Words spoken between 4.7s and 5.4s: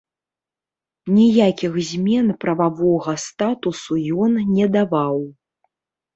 даваў.